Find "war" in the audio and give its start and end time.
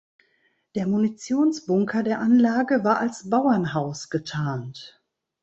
2.83-2.97